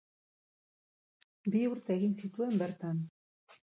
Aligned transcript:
Bi 1.55 1.61
urte 1.73 1.95
egin 1.99 2.17
zituen 2.25 2.57
bertan. 2.63 3.03